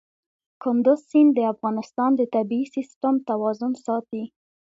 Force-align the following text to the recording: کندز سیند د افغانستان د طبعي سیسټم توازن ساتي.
کندز 0.63 0.99
سیند 1.09 1.31
د 1.35 1.39
افغانستان 1.53 2.11
د 2.15 2.21
طبعي 2.33 2.63
سیسټم 2.75 3.15
توازن 3.29 3.71
ساتي. 3.85 4.23